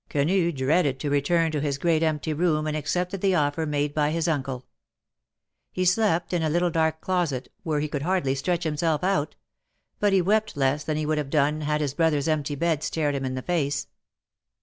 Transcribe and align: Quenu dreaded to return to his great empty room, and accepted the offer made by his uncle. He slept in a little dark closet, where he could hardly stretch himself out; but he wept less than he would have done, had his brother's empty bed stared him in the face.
Quenu 0.09 0.51
dreaded 0.51 0.99
to 0.99 1.11
return 1.11 1.51
to 1.51 1.61
his 1.61 1.77
great 1.77 2.01
empty 2.01 2.33
room, 2.33 2.65
and 2.65 2.75
accepted 2.75 3.21
the 3.21 3.35
offer 3.35 3.67
made 3.67 3.93
by 3.93 4.09
his 4.09 4.27
uncle. 4.27 4.65
He 5.71 5.85
slept 5.85 6.33
in 6.33 6.41
a 6.41 6.49
little 6.49 6.71
dark 6.71 7.01
closet, 7.01 7.51
where 7.61 7.79
he 7.79 7.87
could 7.87 8.01
hardly 8.01 8.33
stretch 8.33 8.63
himself 8.63 9.03
out; 9.03 9.35
but 9.99 10.11
he 10.11 10.19
wept 10.19 10.57
less 10.57 10.83
than 10.83 10.97
he 10.97 11.05
would 11.05 11.19
have 11.19 11.29
done, 11.29 11.61
had 11.61 11.81
his 11.81 11.93
brother's 11.93 12.27
empty 12.27 12.55
bed 12.55 12.81
stared 12.81 13.13
him 13.13 13.25
in 13.25 13.35
the 13.35 13.43
face. 13.43 13.89